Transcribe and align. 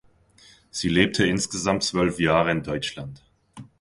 Sie 0.71 0.89
lebte 0.89 1.27
insgesamt 1.27 1.83
zwölf 1.83 2.19
Jahre 2.19 2.49
in 2.49 2.63
Deutschland. 2.63 3.21